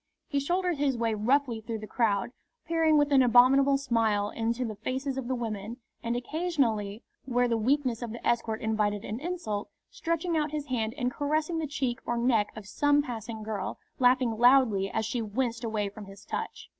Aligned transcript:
He 0.27 0.39
shouldered 0.39 0.79
his 0.79 0.97
way 0.97 1.13
roughly 1.13 1.61
through 1.61 1.77
the 1.77 1.85
crowd, 1.85 2.31
peering 2.65 2.97
with 2.97 3.11
an 3.11 3.21
abominable 3.21 3.77
smile 3.77 4.31
into 4.31 4.65
the 4.65 4.73
faces 4.73 5.15
of 5.15 5.27
the 5.27 5.35
women, 5.35 5.77
and 6.01 6.15
occasionally, 6.15 7.03
where 7.25 7.47
the 7.47 7.55
weakness 7.55 8.01
of 8.01 8.11
the 8.11 8.27
escort 8.27 8.61
invited 8.61 9.05
an 9.05 9.19
insult, 9.19 9.69
stretching 9.91 10.35
out 10.35 10.49
his 10.49 10.65
hand 10.65 10.95
and 10.97 11.11
caressing 11.11 11.59
the 11.59 11.67
cheek 11.67 11.99
or 12.03 12.17
neck 12.17 12.47
of 12.55 12.65
some 12.65 13.03
passing 13.03 13.43
girl, 13.43 13.77
laughing 13.99 14.31
loudly 14.39 14.89
as 14.89 15.05
she 15.05 15.21
winced 15.21 15.63
away 15.63 15.87
from 15.87 16.05
his 16.05 16.25
touch. 16.25 16.67